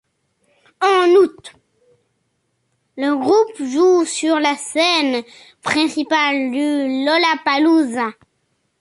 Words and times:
En 0.81 1.11
août, 1.11 1.53
le 2.97 3.13
groupe 3.17 3.69
joue 3.71 4.03
sur 4.03 4.39
la 4.39 4.55
scène 4.55 5.21
principale 5.61 6.49
du 6.49 7.05
Lollapalooza. 7.05 8.09